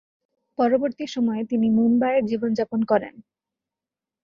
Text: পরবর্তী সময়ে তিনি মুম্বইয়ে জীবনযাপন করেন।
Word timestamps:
পরবর্তী 0.57 1.05
সময়ে 1.07 1.43
তিনি 1.45 1.67
মুম্বইয়ে 1.69 2.21
জীবনযাপন 2.21 2.79
করেন। 2.83 3.13